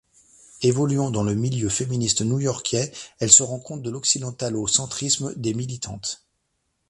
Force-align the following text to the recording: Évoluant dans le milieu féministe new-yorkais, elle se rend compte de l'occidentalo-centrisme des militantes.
Évoluant 0.63 1.11
dans 1.11 1.21
le 1.21 1.35
milieu 1.35 1.69
féministe 1.69 2.21
new-yorkais, 2.21 2.91
elle 3.19 3.29
se 3.31 3.43
rend 3.43 3.59
compte 3.59 3.83
de 3.83 3.91
l'occidentalo-centrisme 3.91 5.35
des 5.35 5.53
militantes. 5.53 6.25